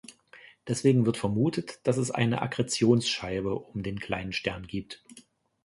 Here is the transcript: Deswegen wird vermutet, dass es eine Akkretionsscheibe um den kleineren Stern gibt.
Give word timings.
Deswegen 0.67 1.05
wird 1.05 1.17
vermutet, 1.17 1.79
dass 1.83 1.97
es 1.97 2.09
eine 2.09 2.41
Akkretionsscheibe 2.41 3.53
um 3.53 3.83
den 3.83 3.99
kleineren 3.99 4.33
Stern 4.33 4.65
gibt. 4.65 5.03